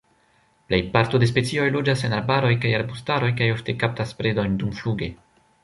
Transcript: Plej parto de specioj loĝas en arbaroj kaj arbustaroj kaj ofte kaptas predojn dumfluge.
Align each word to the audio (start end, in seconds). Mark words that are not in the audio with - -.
Plej 0.69 0.79
parto 0.95 1.19
de 1.23 1.27
specioj 1.31 1.67
loĝas 1.75 2.01
en 2.09 2.17
arbaroj 2.21 2.51
kaj 2.65 2.73
arbustaroj 2.79 3.31
kaj 3.43 3.53
ofte 3.59 3.79
kaptas 3.85 4.17
predojn 4.23 4.57
dumfluge. 4.65 5.15